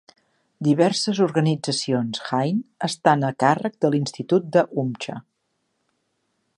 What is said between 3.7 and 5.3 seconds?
de l'institut de Humcha.